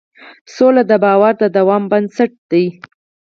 [0.55, 2.63] سوله د باور د دوام بنسټ ده.